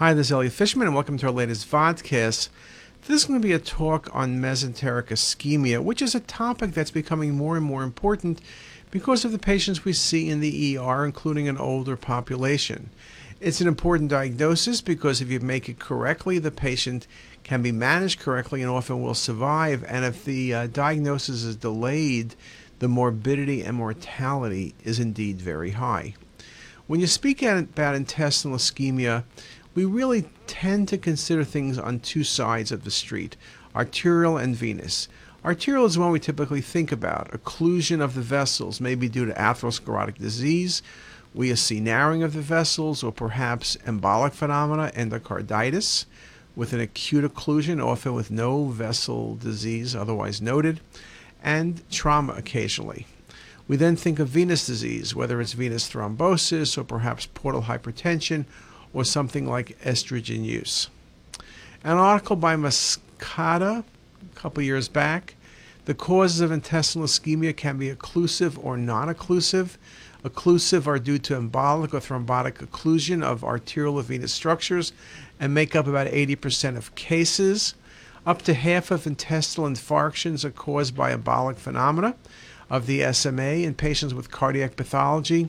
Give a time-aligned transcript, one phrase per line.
[0.00, 2.48] Hi, this is Elliot Fishman, and welcome to our latest vodcast.
[3.02, 6.90] This is going to be a talk on mesenteric ischemia, which is a topic that's
[6.90, 8.40] becoming more and more important
[8.90, 12.88] because of the patients we see in the ER, including an older population.
[13.40, 17.06] It's an important diagnosis because if you make it correctly, the patient
[17.44, 19.84] can be managed correctly and often will survive.
[19.86, 22.36] And if the uh, diagnosis is delayed,
[22.78, 26.14] the morbidity and mortality is indeed very high.
[26.90, 29.22] When you speak about intestinal ischemia,
[29.74, 33.36] we really tend to consider things on two sides of the street
[33.74, 35.08] arterial and venous.
[35.44, 37.30] Arterial is one we typically think about.
[37.30, 40.82] Occlusion of the vessels may be due to atherosclerotic disease.
[41.32, 46.06] We see narrowing of the vessels or perhaps embolic phenomena, endocarditis,
[46.56, 50.80] with an acute occlusion, often with no vessel disease otherwise noted,
[51.42, 53.06] and trauma occasionally.
[53.68, 58.46] We then think of venous disease, whether it's venous thrombosis or perhaps portal hypertension
[58.92, 60.88] or something like estrogen use.
[61.82, 63.84] An article by Moschetta
[64.20, 65.34] a couple years back.
[65.86, 69.76] The causes of intestinal ischemia can be occlusive or non occlusive.
[70.22, 74.92] Occlusive are due to embolic or thrombotic occlusion of arterial or venous structures
[75.38, 77.74] and make up about 80% of cases.
[78.26, 82.14] Up to half of intestinal infarctions are caused by embolic phenomena
[82.68, 85.48] of the SMA in patients with cardiac pathology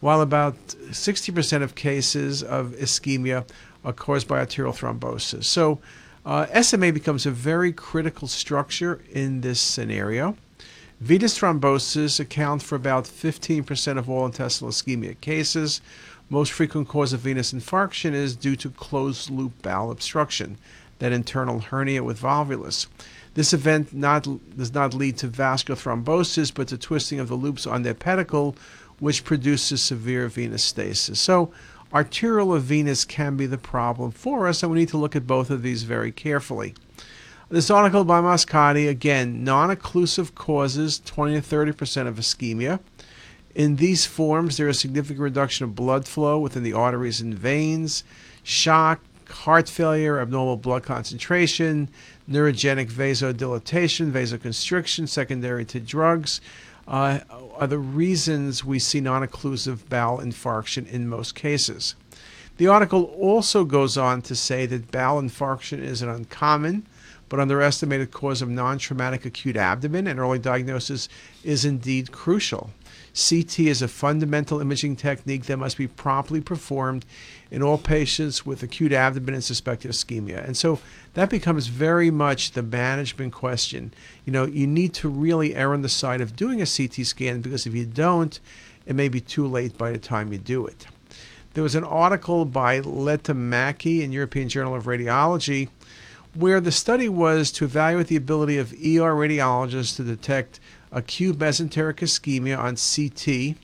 [0.00, 3.46] while about 60% of cases of ischemia
[3.84, 5.44] are caused by arterial thrombosis.
[5.44, 5.78] So,
[6.24, 10.36] uh, SMA becomes a very critical structure in this scenario.
[11.00, 15.80] Venous thrombosis accounts for about 15% of all intestinal ischemia cases.
[16.28, 20.58] Most frequent cause of venous infarction is due to closed loop bowel obstruction,
[20.98, 22.88] that internal hernia with volvulus.
[23.34, 27.66] This event not, does not lead to vascular thrombosis, but to twisting of the loops
[27.66, 28.56] on their pedicle,
[28.98, 31.20] which produces severe venous stasis.
[31.20, 31.52] So,
[31.92, 35.26] arterial or venous can be the problem for us, and we need to look at
[35.26, 36.74] both of these very carefully.
[37.48, 42.80] This article by Moschetta, again, non occlusive causes 20 to 30 percent of ischemia.
[43.54, 48.04] In these forms, there is significant reduction of blood flow within the arteries and veins,
[48.42, 51.88] shock, heart failure, abnormal blood concentration,
[52.28, 56.40] neurogenic vasodilatation, vasoconstriction secondary to drugs,
[56.88, 57.20] uh,
[57.56, 61.94] are the reasons we see non occlusive bowel infarction in most cases.
[62.58, 66.86] The article also goes on to say that bowel infarction is an uncommon
[67.28, 71.08] but underestimated cause of non traumatic acute abdomen, and early diagnosis
[71.42, 72.70] is indeed crucial.
[73.16, 77.06] CT is a fundamental imaging technique that must be promptly performed
[77.50, 80.44] in all patients with acute abdomen and suspected ischemia.
[80.44, 80.80] And so
[81.14, 83.94] that becomes very much the management question.
[84.26, 87.40] You know, you need to really err on the side of doing a CT scan
[87.40, 88.38] because if you don't,
[88.84, 90.86] it may be too late by the time you do it.
[91.54, 95.70] There was an article by Lehtimäki in European Journal of Radiology
[96.34, 100.60] where the study was to evaluate the ability of ER radiologists to detect
[100.96, 103.56] acute mesenteric ischemia on CT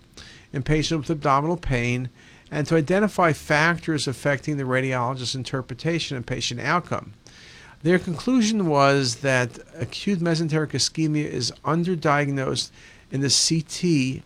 [0.52, 2.10] in patients with abdominal pain
[2.50, 7.14] and to identify factors affecting the radiologist's interpretation and patient outcome.
[7.82, 12.70] Their conclusion was that acute mesenteric ischemia is underdiagnosed
[13.10, 14.22] in the CT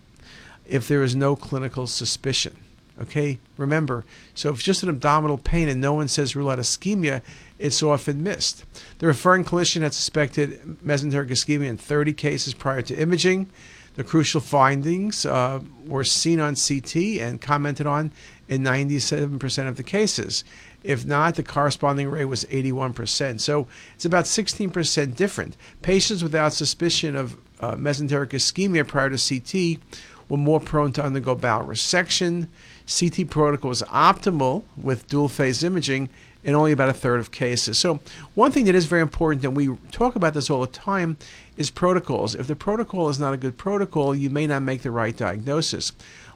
[0.67, 2.57] if there is no clinical suspicion.
[3.01, 6.59] Okay, remember, so if it's just an abdominal pain and no one says rule out
[6.59, 7.23] ischemia,
[7.59, 8.65] it's often missed.
[8.99, 13.51] The referring clinician had suspected mesenteric ischemia in 30 cases prior to imaging.
[13.95, 18.13] The crucial findings uh, were seen on CT and commented on
[18.47, 20.45] in 97% of the cases.
[20.85, 23.41] If not, the corresponding rate was 81%.
[23.41, 25.57] So it's about 16% different.
[25.81, 29.81] Patients without suspicion of uh, mesenteric ischemia prior to CT
[30.29, 32.49] were more prone to undergo bowel resection.
[32.87, 36.11] CT protocol was optimal with dual phase imaging
[36.47, 37.77] in only about a third of cases.
[37.77, 37.99] So,
[38.35, 41.19] one thing that is very important, and we talk about this all the time,
[41.57, 42.37] is protocols.
[42.37, 45.91] If the protocol is not a good protocol, you may not make the right diagnosis.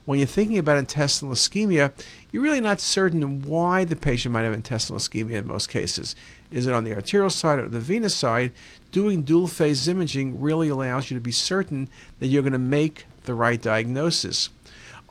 [0.05, 1.93] When you're thinking about intestinal ischemia,
[2.33, 6.17] you're really not certain why the patient might have intestinal ischemia in most cases.
[6.51, 8.51] Is it on the arterial side or the venous side?
[8.91, 11.89] Doing dual phase imaging really allows you to be certain
[12.19, 14.49] that you're going to make the right diagnosis.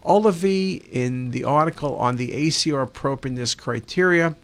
[0.06, 4.36] Oliva, in the article on the ACR appropriateness criteria,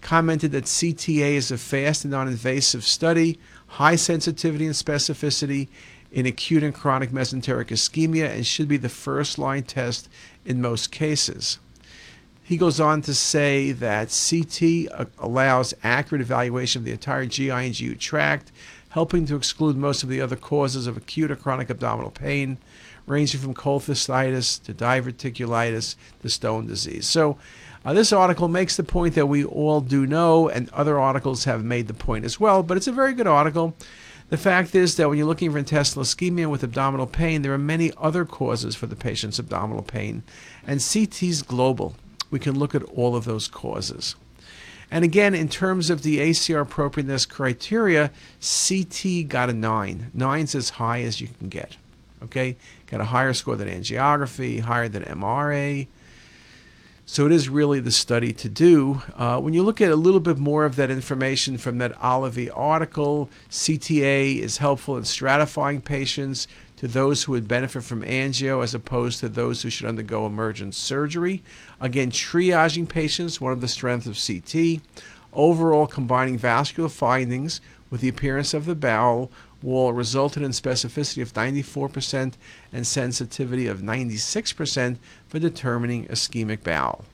[0.00, 5.68] commented that CTA is a fast and non invasive study, high sensitivity and specificity
[6.10, 10.08] in acute and chronic mesenteric ischemia, and should be the first line test
[10.44, 11.58] in most cases.
[12.42, 17.50] He goes on to say that CT uh, allows accurate evaluation of the entire GI
[17.50, 18.50] and GU tract,
[18.88, 22.56] helping to exclude most of the other causes of acute or chronic abdominal pain,
[23.06, 27.06] ranging from cholecystitis to diverticulitis to stone disease.
[27.06, 27.36] So,
[27.88, 31.64] Uh, this article makes the point that we all do know, and other articles have
[31.64, 33.74] made the point as well, but it's a very good article.
[34.28, 37.56] The fact is that when you're looking for intestinal ischemia with abdominal pain, there are
[37.56, 40.22] many other causes for the patient's abdominal pain,
[40.66, 41.94] and CT is global.
[42.30, 44.16] We can look at all of those causes.
[44.90, 50.10] And again, in terms of the ACR appropriateness criteria, CT got a 9.
[50.14, 51.78] 9's as high as you can get.
[52.22, 52.58] Okay?
[52.86, 55.86] Got a higher score than angiography, higher than MRA.
[57.10, 59.00] So it is really the study to do.
[59.16, 62.52] Uh, when you look at a little bit more of that information from that Oliva
[62.52, 66.46] article, CTA is helpful in stratifying patients
[66.76, 70.74] to those who would benefit from angio as opposed to those who should undergo emergent
[70.74, 71.42] surgery.
[71.80, 74.82] Again, triaging patients, one of the strengths of CT.
[75.32, 79.30] Overall, combining vascular findings with the appearance of the bowel
[79.62, 82.34] wall resulted in specificity of 94%
[82.72, 84.96] and sensitivity of 96%
[85.28, 87.04] for determining ischemic bowel.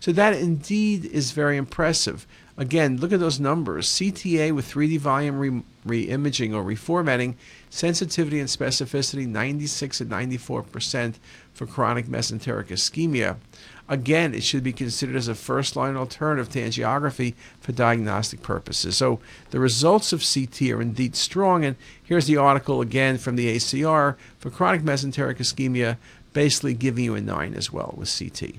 [0.00, 2.26] So that indeed is very impressive.
[2.56, 3.88] Again, look at those numbers.
[3.88, 7.34] CTA with 3D volume re- imaging or reformatting,
[7.70, 11.14] sensitivity and specificity 96 and 94%
[11.54, 13.36] for chronic mesenteric ischemia.
[13.88, 18.96] Again, it should be considered as a first line alternative to angiography for diagnostic purposes.
[18.96, 19.20] So
[19.50, 21.64] the results of CT are indeed strong.
[21.64, 25.96] And here's the article again from the ACR for chronic mesenteric ischemia,
[26.32, 28.54] basically giving you a 9 as well with CT.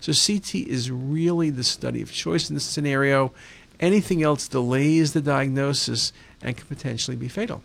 [0.00, 3.32] So CT is really the study of choice in this scenario.
[3.80, 7.62] Anything else delays the diagnosis and can potentially be fatal.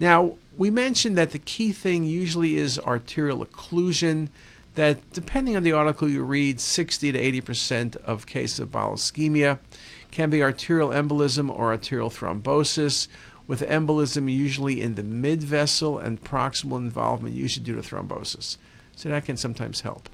[0.00, 4.28] Now, we mentioned that the key thing usually is arterial occlusion
[4.78, 9.58] that depending on the article you read, 60 to 80% of cases of bowel ischemia
[10.12, 13.08] can be arterial embolism or arterial thrombosis,
[13.48, 18.56] with embolism usually in the mid vessel and proximal involvement usually due to thrombosis.
[18.94, 20.08] So that can sometimes help.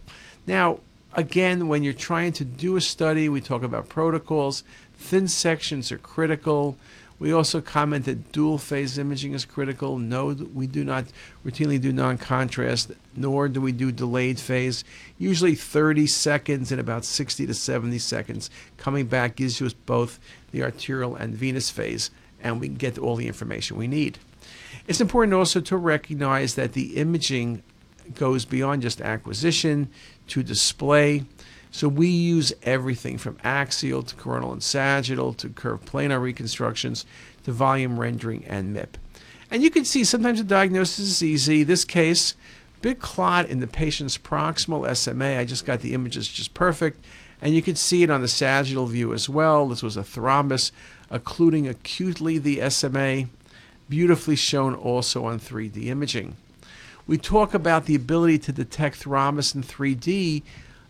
[0.46, 0.80] Now,
[1.12, 4.64] again, when you're trying to do a study, we talk about protocols.
[4.94, 6.78] Thin sections are critical.
[7.18, 9.98] We also comment that dual phase imaging is critical.
[9.98, 11.04] No, we do not
[11.44, 14.84] routinely do non contrast, nor do we do delayed phase.
[15.16, 18.50] Usually 30 seconds and about 60 to 70 seconds.
[18.76, 20.18] Coming back gives us both
[20.50, 22.10] the arterial and venous phase,
[22.42, 24.18] and we can get all the information we need.
[24.86, 27.62] It's important also to recognize that the imaging
[28.14, 29.88] goes beyond just acquisition
[30.28, 31.24] to display.
[31.74, 37.04] So we use everything from axial to coronal and sagittal to curved planar reconstructions
[37.42, 38.90] to volume rendering and MIP.
[39.50, 41.64] And you can see sometimes the diagnosis is easy.
[41.64, 42.36] This case,
[42.80, 45.36] big clot in the patient's proximal SMA.
[45.36, 47.04] I just got the images just perfect.
[47.42, 49.66] And you can see it on the sagittal view as well.
[49.66, 50.70] This was a thrombus
[51.10, 53.24] occluding acutely the SMA,
[53.88, 56.36] beautifully shown also on 3D imaging.
[57.08, 60.44] We talk about the ability to detect thrombus in 3D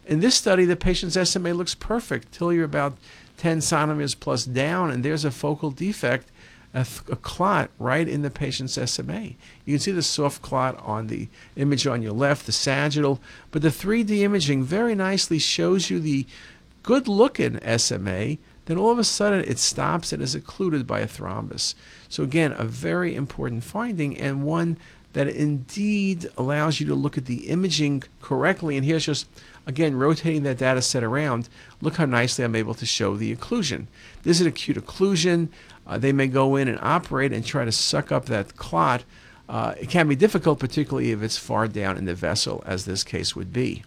[0.06, 2.96] in this study, the patient's SMA looks perfect till you're about
[3.38, 6.28] 10 centimeters plus down, and there's a focal defect,
[6.72, 9.30] a, th- a, clot right in the patient's SMA.
[9.64, 13.20] You can see the soft clot on the image on your left, the sagittal,
[13.50, 16.26] but the 3D imaging very nicely shows you the
[16.82, 18.38] good looking SMA.
[18.66, 21.74] Then all of a sudden it stops and is occluded by a thrombus.
[22.08, 24.78] So, again, a very important finding and one
[25.14, 28.76] that indeed allows you to look at the imaging correctly.
[28.76, 29.26] And here's just
[29.66, 31.49] Again, rotating that data set around,
[31.80, 33.87] look how nicely I'm able to show the occlusion.
[34.23, 35.49] This is an acute occlusion.
[35.87, 39.04] Uh, they may go in and operate and try to suck up that clot.
[39.49, 43.04] Uh, it can be difficult, particularly if it's far down in the vessel, as this
[43.04, 43.85] case would be.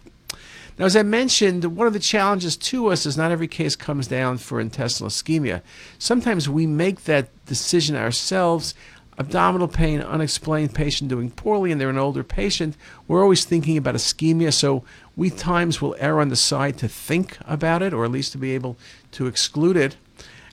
[0.78, 4.06] Now, as I mentioned, one of the challenges to us is not every case comes
[4.06, 5.62] down for intestinal ischemia.
[5.98, 8.74] Sometimes we make that decision ourselves
[9.18, 13.96] abdominal pain, unexplained patient doing poorly, and they're an older patient, we're always thinking about
[13.96, 14.52] ischemia.
[14.52, 14.84] So
[15.18, 18.38] we times will err on the side to think about it, or at least to
[18.38, 18.76] be able
[19.10, 19.96] to exclude it.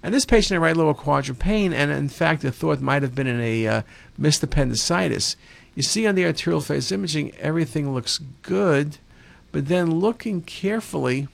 [0.01, 3.13] And this patient had right lower quadrant pain, and in fact, the thought might have
[3.13, 3.81] been in a uh,
[4.17, 5.35] missed appendicitis.
[5.75, 8.97] You see on the arterial phase imaging, everything looks good,
[9.51, 11.27] but then looking carefully,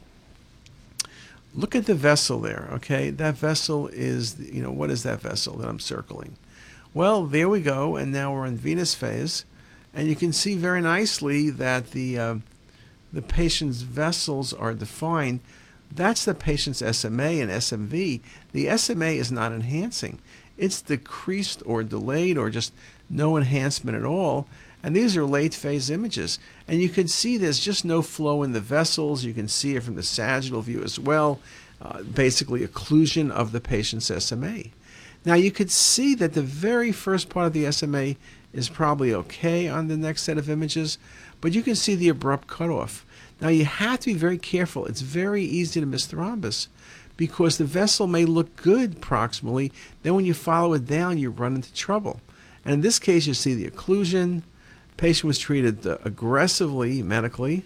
[1.55, 3.11] look at the vessel there, okay?
[3.11, 6.35] That vessel is, you know, what is that vessel that I'm circling?
[6.93, 9.45] Well, there we go, and now we're in venous phase,
[9.93, 12.35] and you can see very nicely that the uh,
[13.13, 15.41] the patient's vessels are defined.
[15.93, 18.21] That's the patient's SMA and SMV.
[18.53, 20.19] The SMA is not enhancing;
[20.57, 22.73] it's decreased or delayed or just
[23.09, 24.47] no enhancement at all.
[24.83, 26.39] And these are late phase images.
[26.67, 29.23] And you can see there's just no flow in the vessels.
[29.23, 31.39] You can see it from the sagittal view as well.
[31.81, 34.65] Uh, basically, occlusion of the patient's SMA.
[35.25, 38.15] Now you could see that the very first part of the SMA
[38.53, 40.97] is probably okay on the next set of images,
[41.39, 43.05] but you can see the abrupt cutoff.
[43.39, 44.85] Now you have to be very careful.
[44.85, 46.67] It's very easy to miss thrombus
[47.17, 49.71] because the vessel may look good proximally.
[50.03, 52.19] Then when you follow it down, you run into trouble.
[52.63, 54.43] And in this case, you see the occlusion.
[54.97, 57.65] Patient was treated uh, aggressively medically,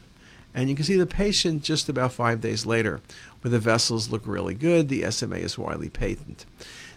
[0.54, 3.02] and you can see the patient just about five days later,
[3.42, 4.88] where the vessels look really good.
[4.88, 6.46] The SMA is widely patent.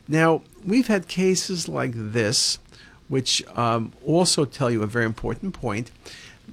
[0.07, 2.59] Now we've had cases like this,
[3.09, 5.91] which um, also tell you a very important point.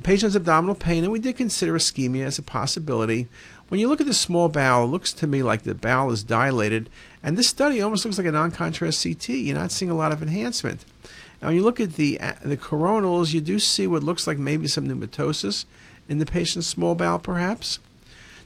[0.03, 3.27] Patient's abdominal pain, and we did consider ischemia as a possibility.
[3.69, 6.24] When you look at the small bowel, it looks to me like the bowel is
[6.24, 6.89] dilated,
[7.24, 9.29] and this study almost looks like a non-contrast CT.
[9.29, 10.85] You're not seeing a lot of enhancement.
[11.41, 14.67] Now, when you look at the the coronals, you do see what looks like maybe
[14.67, 15.65] some pneumatosis
[16.07, 17.79] in the patient's small bowel, perhaps.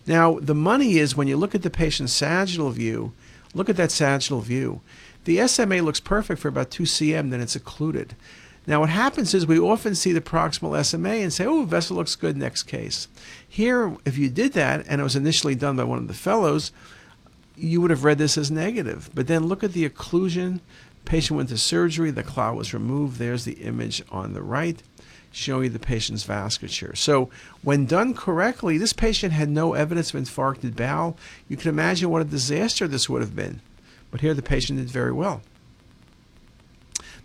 [0.08, 3.14] Now, the money is when you look at the patient's sagittal view.
[3.54, 4.82] Look at that sagittal view.
[5.26, 8.16] The SMA looks perfect for about 2 cm, then it's occluded.
[8.68, 12.16] Now, what happens is we often see the proximal SMA and say, oh, vessel looks
[12.16, 13.08] good, next case.
[13.48, 16.72] Here, if you did that, and it was initially done by one of the fellows,
[17.56, 19.10] you would have read this as negative.
[19.14, 20.60] But then look at the occlusion.
[21.06, 23.18] Patient went to surgery, the clot was removed.
[23.18, 24.82] There's the image on the right
[25.32, 26.98] showing you the patient's vasculature.
[26.98, 27.30] So,
[27.64, 31.18] when done correctly, this patient had no evidence of infarcted bowel.
[31.48, 33.62] You can imagine what a disaster this would have been.
[34.12, 35.42] But here the patient did very well.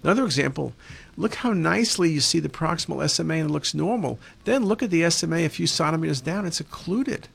[0.02, 0.74] Another example,
[1.16, 4.18] look how nicely you see the proximal SMA and it looks normal.
[4.44, 7.28] Then look at the SMA a few centimeters down, it's occluded.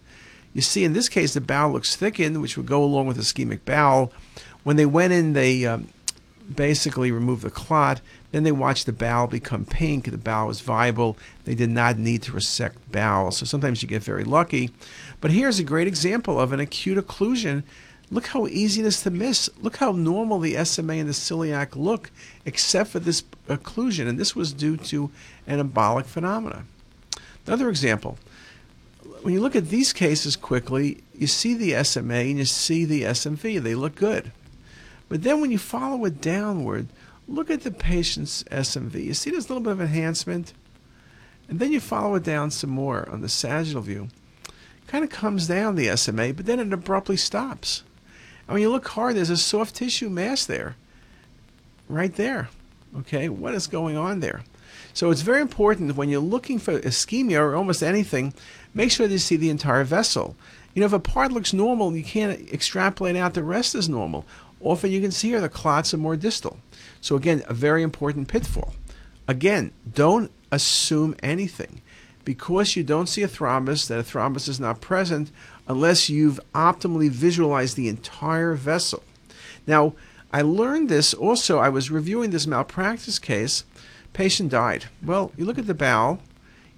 [0.53, 3.65] You see, in this case, the bowel looks thickened, which would go along with ischemic
[3.65, 4.11] bowel.
[4.63, 5.87] When they went in, they um,
[6.53, 8.01] basically removed the clot.
[8.31, 10.05] Then they watched the bowel become pink.
[10.05, 11.17] The bowel was viable.
[11.45, 13.31] They did not need to resect bowel.
[13.31, 14.71] So sometimes you get very lucky.
[15.21, 17.63] But here's a great example of an acute occlusion
[18.11, 19.49] Look how easy it is to miss.
[19.61, 22.09] Look how normal the SMA and the celiac look,
[22.43, 24.07] except for this occlusion.
[24.07, 25.11] And this was due to
[25.45, 26.63] an embolic phenomena.
[27.45, 28.17] Another example.
[29.21, 33.03] When you look at these cases quickly, you see the SMA and you see the
[33.03, 33.61] SMV.
[33.61, 34.31] They look good.
[35.07, 36.87] But then when you follow it downward,
[37.27, 39.03] look at the patient's SMV.
[39.03, 40.53] You see there's a little bit of enhancement?
[41.47, 44.09] And then you follow it down some more on the sagittal view.
[44.87, 47.83] Kind of comes down the SMA, but then it abruptly stops.
[48.49, 50.75] And mean, you look hard, there's a soft tissue mass there,
[51.87, 52.49] right there.
[52.97, 54.41] Okay, what is going on there?
[54.91, 58.33] So it's very important when you're looking for ischemia or almost anything,
[58.73, 60.35] make sure that you see the entire vessel.
[60.73, 64.25] You know, if a part looks normal, you can't extrapolate out the rest is normal.
[64.61, 66.57] Often you can see here the clots are more distal.
[67.01, 68.73] So again, a very important pitfall.
[69.27, 71.81] Again, don't assume anything.
[72.25, 75.31] Because you don't see a thrombus, that a thrombus is not present,
[75.69, 79.03] unless you've optimally visualized the entire vessel.
[79.67, 79.93] Now,
[80.33, 83.63] I learned this also, I was reviewing this malpractice case.
[84.11, 84.85] Patient died.
[85.03, 86.19] Well, you look at the bowel,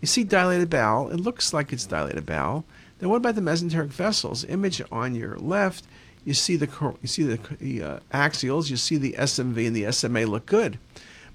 [0.01, 2.65] you see dilated bowel, it looks like it's dilated bowel.
[3.00, 4.43] Then what about the mesenteric vessels?
[4.45, 5.86] Image on your left,
[6.25, 6.69] you see the
[7.01, 10.77] you see the, uh, axials, you see the SMV and the SMA look good.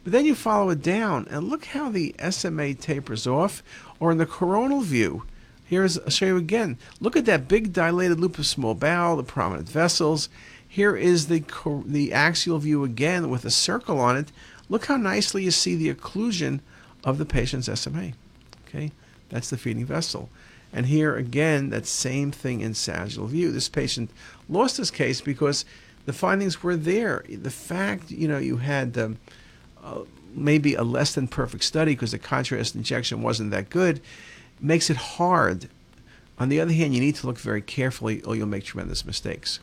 [0.05, 3.63] But then you follow it down and look how the SMA tapers off,
[3.99, 5.25] or in the coronal view,
[5.67, 6.79] Here's, I'll show you again.
[7.01, 10.29] Look at that big dilated loop of small bowel, the prominent vessels.
[10.67, 11.43] Here is the,
[11.85, 14.31] the axial view again with a circle on it.
[14.69, 16.61] Look how nicely you see the occlusion
[17.03, 18.13] of the patient's SMA.
[18.69, 18.93] Okay,
[19.29, 20.29] that's the feeding vessel.
[20.73, 23.51] And here again, that same thing in sagittal view.
[23.51, 24.11] This patient
[24.49, 25.65] lost his case because
[26.05, 27.25] the findings were there.
[27.29, 29.19] The fact, you know, you had um,
[29.83, 30.01] uh,
[30.35, 34.01] maybe a less than perfect study because the contrast injection wasn't that good
[34.61, 35.69] makes it hard.
[36.39, 39.61] On the other hand, you need to look very carefully or you'll make tremendous mistakes.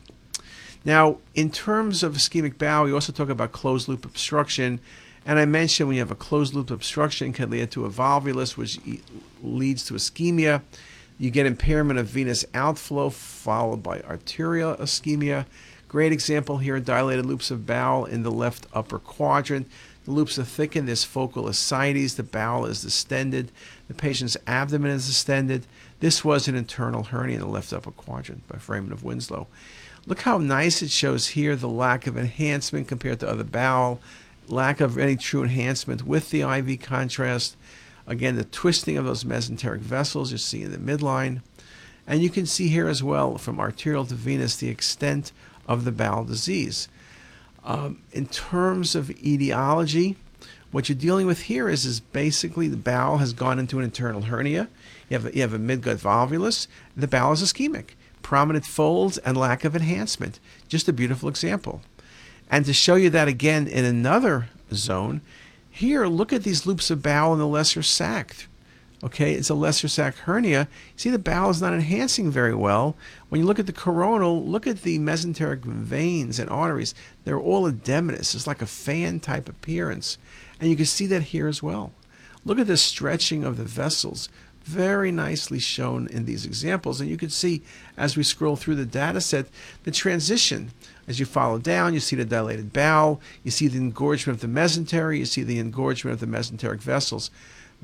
[0.84, 4.80] Now, in terms of ischemic bowel, we also talk about closed loop obstruction.
[5.24, 8.56] And I mentioned when you have a closed loop obstruction can lead to a volvulus,
[8.56, 8.78] which
[9.42, 10.62] leads to ischemia.
[11.16, 15.46] You get impairment of venous outflow followed by arterial ischemia.
[15.88, 19.68] Great example here, dilated loops of bowel in the left upper quadrant.
[20.04, 20.86] The loops are thickened.
[20.86, 22.14] There's focal ascites.
[22.14, 23.50] The bowel is distended.
[23.88, 25.66] The patient's abdomen is distended.
[26.00, 29.46] This was an internal hernia in the left upper quadrant by foramen of Winslow.
[30.06, 34.00] Look how nice it shows here the lack of enhancement compared to other bowel,
[34.48, 37.56] lack of any true enhancement with the IV contrast.
[38.06, 41.40] Again, the twisting of those mesenteric vessels you see in the midline.
[42.06, 45.32] And you can see here as well from arterial to venous the extent
[45.66, 46.88] of the bowel disease.
[47.64, 50.16] Um, in terms of etiology,
[50.70, 54.22] what you're dealing with here is, is basically the bowel has gone into an internal
[54.22, 54.68] hernia.
[55.08, 56.66] You have a, you have a midgut volvulus.
[56.96, 57.90] The bowel is ischemic,
[58.22, 60.40] prominent folds, and lack of enhancement.
[60.68, 61.80] Just a beautiful example.
[62.50, 65.22] And to show you that again in another zone,
[65.70, 68.46] here, look at these loops of bowel in the lesser sac.
[69.02, 70.68] Okay, it's a lesser sac hernia.
[70.96, 72.96] See, the bowel is not enhancing very well.
[73.28, 76.94] When you look at the coronal, look at the mesenteric veins and arteries.
[77.24, 78.34] They're all edematous.
[78.34, 80.16] It's like a fan type appearance.
[80.60, 81.92] And you can see that here as well.
[82.44, 84.28] Look at the stretching of the vessels.
[84.62, 87.00] Very nicely shown in these examples.
[87.00, 87.62] And you can see
[87.98, 89.46] as we scroll through the data set,
[89.82, 90.70] the transition.
[91.06, 94.60] As you follow down, you see the dilated bowel, you see the engorgement of the
[94.60, 97.30] mesentery, you see the engorgement of the mesenteric vessels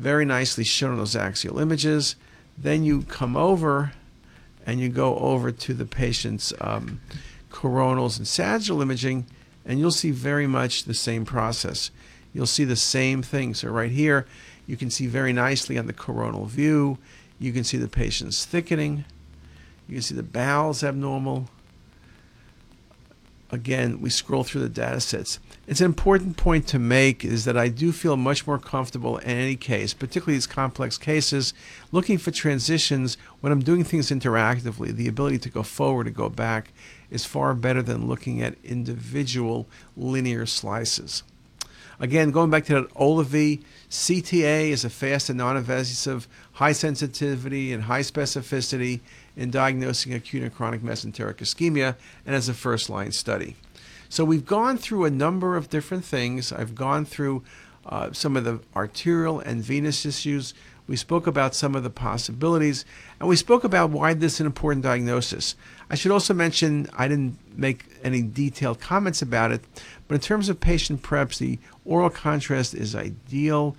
[0.00, 2.16] very nicely shown on those axial images.
[2.57, 3.92] Then you come over
[4.66, 7.00] and you go over to the patient's um,
[7.50, 9.26] coronals and sagittal imaging,
[9.64, 11.90] and you'll see very much the same process.
[12.33, 13.54] You'll see the same thing.
[13.54, 14.26] So right here,
[14.66, 16.99] you can see very nicely on the coronal view,
[17.38, 19.04] you can see the patient's thickening.
[19.88, 21.49] You can see the bowels abnormal
[23.52, 25.38] again, we scroll through the data sets.
[25.67, 29.29] It's an important point to make is that I do feel much more comfortable in
[29.29, 31.55] any case, particularly these complex cases,
[31.93, 34.88] looking for transitions when I'm doing things interactively.
[34.88, 36.73] The ability to go forward and go back
[37.11, 41.23] is far better than looking at individual linear slices.
[42.00, 47.85] Again, going back to that Oliva, CTA is a fast and non-invasive, high sensitivity and
[47.85, 49.00] high specificity
[49.37, 53.57] in diagnosing acute and chronic mesenteric ischemia and as a first line study.
[54.11, 56.52] So we've gone through a number of different things.
[56.52, 57.45] I've gone through
[57.87, 60.52] uh, some of the arterial and venous issues.
[60.88, 62.85] We spoke about some of the possibilities,
[63.21, 65.55] and we spoke about why this is an important diagnosis.
[65.88, 69.62] I should also mention I didn't make any detailed comments about it,
[70.09, 73.76] but in terms of patient preps, the oral contrast is ideal.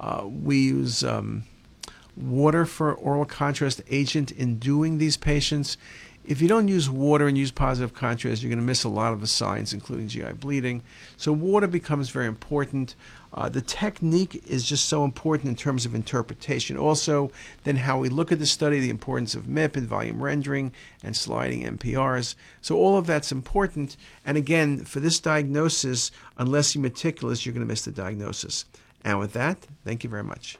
[0.00, 1.44] Uh, we use um,
[2.16, 5.76] water for oral contrast agent in doing these patients.
[6.28, 9.14] If you don't use water and use positive contrast, you're going to miss a lot
[9.14, 10.82] of the signs, including GI bleeding.
[11.16, 12.96] So water becomes very important.
[13.32, 16.76] Uh, the technique is just so important in terms of interpretation.
[16.76, 17.30] Also,
[17.64, 20.70] then how we look at the study, the importance of MIP and volume rendering
[21.02, 22.34] and sliding MPRs.
[22.60, 23.96] So all of that's important.
[24.26, 28.66] And again, for this diagnosis, unless you're meticulous, you're going to miss the diagnosis.
[29.02, 30.58] And with that, thank you very much.